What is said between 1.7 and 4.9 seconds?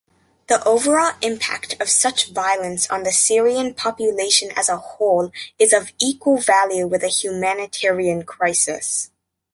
of such violence on the Syrian population as a